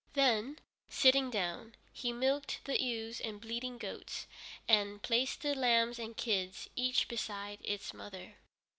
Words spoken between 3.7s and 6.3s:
goats, and placed the lambs and